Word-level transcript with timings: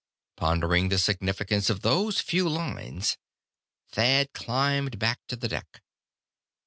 Pondering 0.35 0.89
the 0.89 0.97
significance 0.97 1.69
of 1.69 1.81
those 1.83 2.19
few 2.21 2.49
lines, 2.49 3.17
Thad 3.91 4.33
climbed 4.33 4.97
back 4.97 5.19
to 5.27 5.35
the 5.35 5.47
deck. 5.47 5.83